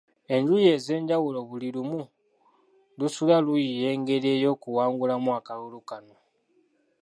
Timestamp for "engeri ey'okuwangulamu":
3.95-5.29